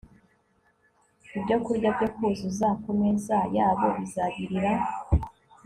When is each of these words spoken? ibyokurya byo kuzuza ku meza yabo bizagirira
ibyokurya 1.37 1.89
byo 1.95 2.07
kuzuza 2.15 2.67
ku 2.81 2.89
meza 2.99 3.37
yabo 3.55 3.87
bizagirira 3.97 4.71